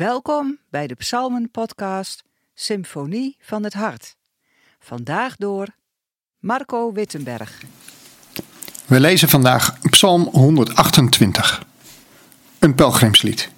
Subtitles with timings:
[0.00, 2.22] Welkom bij de Psalmen-podcast
[2.54, 4.16] Symfonie van het Hart.
[4.78, 5.66] Vandaag door
[6.38, 7.62] Marco Wittenberg.
[8.86, 11.62] We lezen vandaag Psalm 128,
[12.58, 13.50] een pelgrimslied.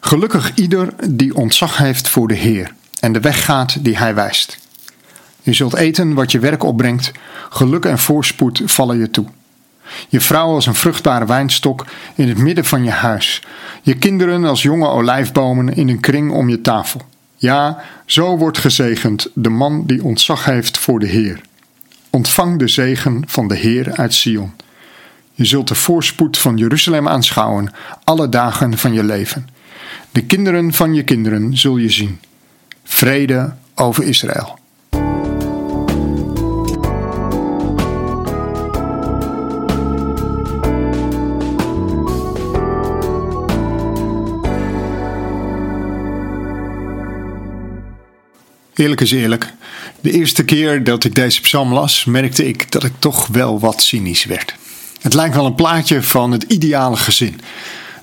[0.00, 4.58] Gelukkig ieder die ontzag heeft voor de Heer en de weg gaat die Hij wijst.
[5.42, 7.12] Je zult eten wat je werk opbrengt,
[7.48, 9.26] geluk en voorspoed vallen je toe.
[10.08, 13.42] Je vrouw als een vruchtbare wijnstok in het midden van je huis.
[13.82, 17.00] Je kinderen als jonge olijfbomen in een kring om je tafel.
[17.36, 21.40] Ja, zo wordt gezegend de man die ontzag heeft voor de Heer.
[22.10, 24.52] Ontvang de zegen van de Heer uit Sion.
[25.32, 27.72] Je zult de voorspoed van Jeruzalem aanschouwen
[28.04, 29.48] alle dagen van je leven.
[30.10, 32.20] De kinderen van je kinderen zul je zien.
[32.84, 34.57] Vrede over Israël.
[48.78, 49.52] Eerlijk is eerlijk.
[50.00, 53.82] De eerste keer dat ik deze psalm las, merkte ik dat ik toch wel wat
[53.82, 54.54] cynisch werd.
[55.00, 57.40] Het lijkt wel een plaatje van het ideale gezin.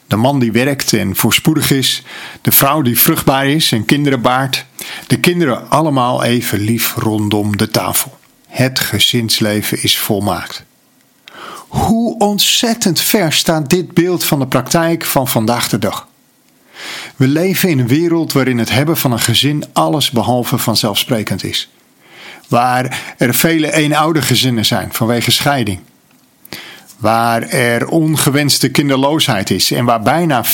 [0.07, 2.03] De man die werkt en voorspoedig is,
[2.41, 4.65] de vrouw die vruchtbaar is en kinderen baart,
[5.07, 8.17] de kinderen allemaal even lief rondom de tafel.
[8.47, 10.63] Het gezinsleven is volmaakt.
[11.67, 16.07] Hoe ontzettend ver staat dit beeld van de praktijk van vandaag de dag?
[17.15, 21.69] We leven in een wereld waarin het hebben van een gezin alles behalve vanzelfsprekend is.
[22.47, 25.79] Waar er vele eenoudergezinnen zijn vanwege scheiding.
[26.97, 30.47] Waar er ongewenste kinderloosheid is en waar bijna 40%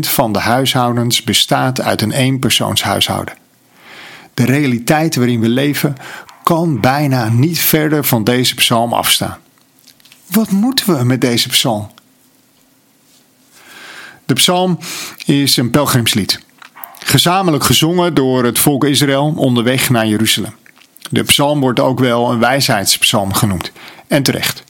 [0.00, 3.34] van de huishoudens bestaat uit een eenpersoonshuishouden.
[4.34, 5.96] De realiteit waarin we leven
[6.42, 9.38] kan bijna niet verder van deze psalm afstaan.
[10.26, 11.90] Wat moeten we met deze psalm?
[14.30, 14.78] De psalm
[15.26, 16.40] is een pelgrimslied.
[16.98, 20.54] Gezamenlijk gezongen door het volk Israël onderweg naar Jeruzalem.
[21.08, 23.72] De psalm wordt ook wel een wijsheidspsalm genoemd.
[24.08, 24.64] En terecht.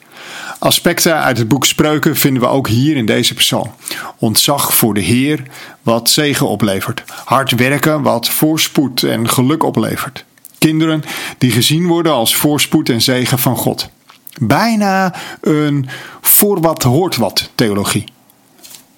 [0.58, 3.72] Aspecten uit het boek Spreuken vinden we ook hier in deze psalm.
[4.18, 5.42] Ontzag voor de Heer,
[5.82, 7.02] wat zegen oplevert.
[7.24, 10.24] Hard werken, wat voorspoed en geluk oplevert.
[10.58, 11.02] Kinderen
[11.38, 13.88] die gezien worden als voorspoed en zegen van God.
[14.38, 15.88] Bijna een
[16.20, 18.04] voor wat hoort wat theologie.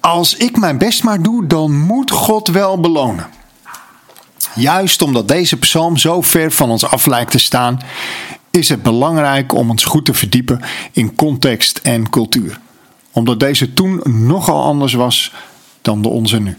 [0.05, 3.27] Als ik mijn best maar doe, dan moet God wel belonen.
[4.55, 7.79] Juist omdat deze psalm zo ver van ons af lijkt te staan,
[8.51, 12.59] is het belangrijk om ons goed te verdiepen in context en cultuur.
[13.11, 15.33] Omdat deze toen nogal anders was
[15.81, 16.57] dan de onze nu.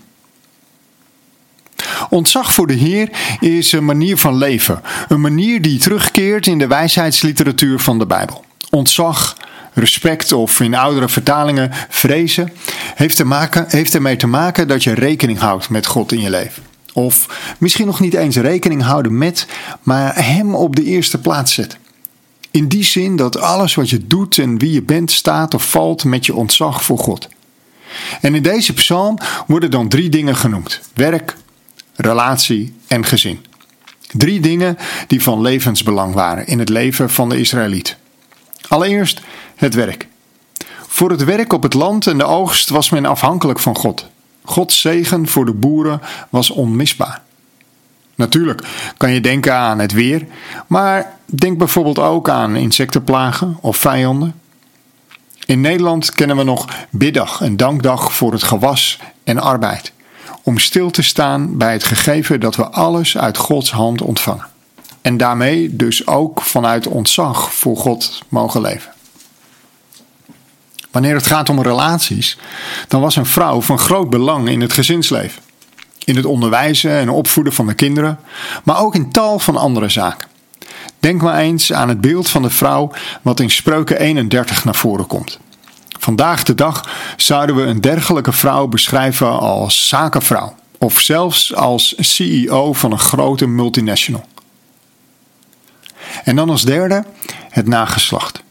[2.10, 6.66] Ontzag voor de Heer is een manier van leven, een manier die terugkeert in de
[6.66, 8.44] wijsheidsliteratuur van de Bijbel.
[8.70, 9.36] Ontzag,
[9.74, 12.52] respect of in oudere vertalingen vrezen,
[12.94, 16.30] heeft, te maken, heeft ermee te maken dat je rekening houdt met God in je
[16.30, 16.62] leven.
[16.92, 19.46] Of misschien nog niet eens rekening houden met,
[19.82, 21.78] maar Hem op de eerste plaats zetten.
[22.50, 26.04] In die zin dat alles wat je doet en wie je bent staat of valt
[26.04, 27.28] met je ontzag voor God.
[28.20, 31.36] En in deze psalm worden dan drie dingen genoemd: werk,
[31.94, 33.44] relatie en gezin.
[34.12, 37.96] Drie dingen die van levensbelang waren in het leven van de Israëliet.
[38.68, 39.20] Allereerst
[39.56, 40.08] het werk.
[40.86, 44.06] Voor het werk op het land en de oogst was men afhankelijk van God.
[44.44, 47.22] Gods zegen voor de boeren was onmisbaar.
[48.14, 48.62] Natuurlijk
[48.96, 50.26] kan je denken aan het weer,
[50.66, 54.40] maar denk bijvoorbeeld ook aan insectenplagen of vijanden.
[55.46, 59.92] In Nederland kennen we nog biddag en dankdag voor het gewas en arbeid,
[60.42, 64.46] om stil te staan bij het gegeven dat we alles uit Gods hand ontvangen.
[65.04, 68.92] En daarmee dus ook vanuit ontzag voor God mogen leven.
[70.90, 72.38] Wanneer het gaat om relaties,
[72.88, 75.42] dan was een vrouw van groot belang in het gezinsleven.
[76.04, 78.18] In het onderwijzen en opvoeden van de kinderen,
[78.62, 80.28] maar ook in tal van andere zaken.
[80.98, 82.90] Denk maar eens aan het beeld van de vrouw
[83.22, 85.38] wat in Spreuken 31 naar voren komt.
[85.98, 92.72] Vandaag de dag zouden we een dergelijke vrouw beschrijven als zakenvrouw of zelfs als CEO
[92.72, 94.24] van een grote multinational.
[96.24, 97.04] En dan als derde
[97.50, 98.42] het nageslacht.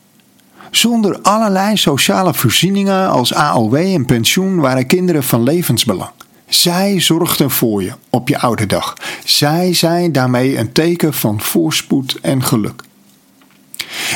[0.71, 6.11] Zonder allerlei sociale voorzieningen als AOW en pensioen waren kinderen van levensbelang.
[6.47, 8.93] Zij zorgden voor je op je oude dag.
[9.25, 12.83] Zij zijn daarmee een teken van voorspoed en geluk.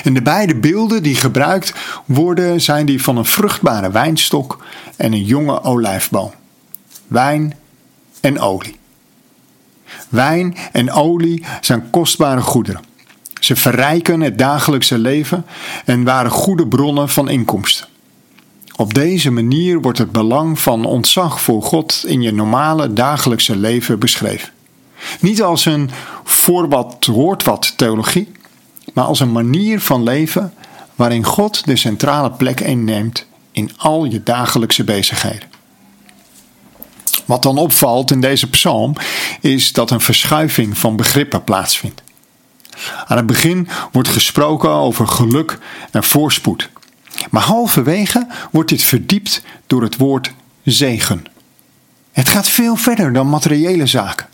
[0.04, 1.74] En de beide beelden die gebruikt
[2.06, 4.64] worden zijn die van een vruchtbare wijnstok
[4.96, 6.32] en een jonge olijfboom.
[7.08, 7.56] Wijn
[8.22, 8.80] en olie.
[10.10, 12.87] Wijn en olie zijn kostbare goederen.
[13.48, 15.46] Ze verrijken het dagelijkse leven
[15.86, 17.88] en waren goede bronnen van inkomsten.
[18.76, 24.00] Op deze manier wordt het belang van ontzag voor God in je normale dagelijkse leven
[24.00, 24.50] beschreven.
[25.20, 25.90] Niet als een
[26.24, 28.32] voor wat hoort wat theologie,
[28.94, 30.54] maar als een manier van leven
[30.96, 35.50] waarin God de centrale plek inneemt in al je dagelijkse bezigheden.
[37.26, 38.94] Wat dan opvalt in deze psalm
[39.42, 42.06] is dat een verschuiving van begrippen plaatsvindt.
[43.08, 45.58] Aan het begin wordt gesproken over geluk
[45.92, 46.70] en voorspoed.
[47.30, 50.34] Maar halverwege wordt dit verdiept door het woord
[50.64, 51.26] zegen.
[52.12, 54.28] Het gaat veel verder dan materiële zaken.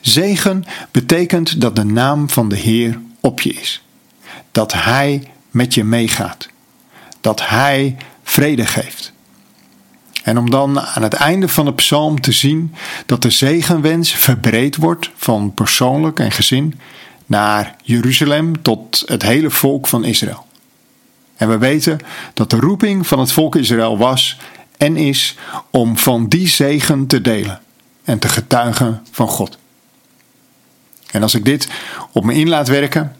[0.00, 3.82] Zegen betekent dat de naam van de Heer op je is.
[4.52, 6.48] Dat Hij met je meegaat.
[7.20, 9.12] Dat Hij vrede geeft.
[10.22, 12.74] En om dan aan het einde van de psalm te zien
[13.06, 16.80] dat de zegenwens verbreed wordt van persoonlijk en gezin
[17.26, 20.46] naar Jeruzalem tot het hele volk van Israël.
[21.36, 21.98] En we weten
[22.34, 24.38] dat de roeping van het volk Israël was
[24.76, 25.36] en is
[25.70, 27.60] om van die zegen te delen
[28.04, 29.58] en te getuigen van God.
[31.10, 31.68] En als ik dit
[32.12, 33.16] op me in laat werken,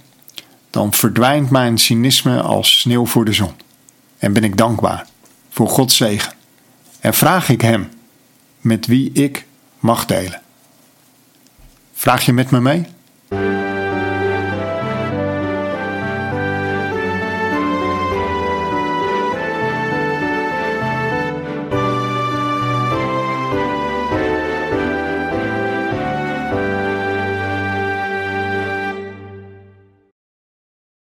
[0.71, 3.53] dan verdwijnt mijn cynisme als sneeuw voor de zon.
[4.19, 5.07] En ben ik dankbaar
[5.51, 6.33] voor Gods zegen.
[7.01, 7.91] En vraag ik Hem
[8.61, 9.47] met wie ik
[9.79, 10.41] mag delen.
[11.95, 12.87] Vraag je met me mee?